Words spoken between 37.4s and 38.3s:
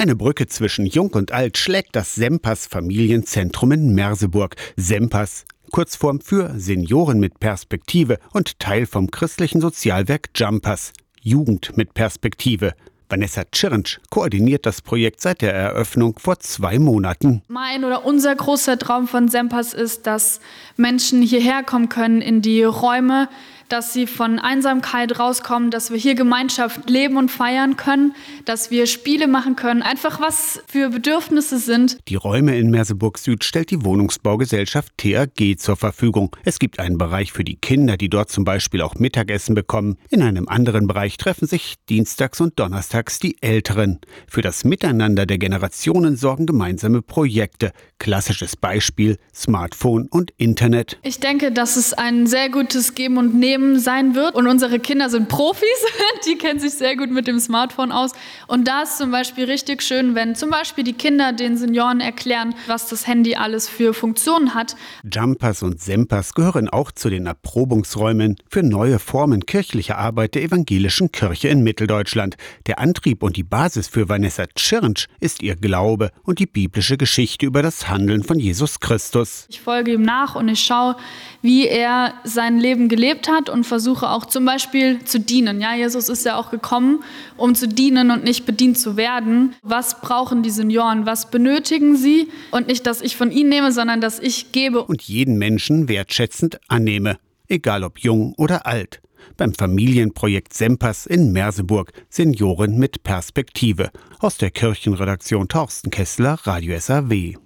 die Kinder, die dort